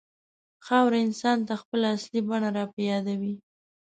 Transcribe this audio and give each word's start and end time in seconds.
خاوره 0.65 0.97
انسان 1.07 1.37
ته 1.47 1.53
خپله 1.61 1.85
اصلي 1.95 2.19
بڼه 2.29 2.49
راپه 2.57 2.81
یادوي. 2.91 3.33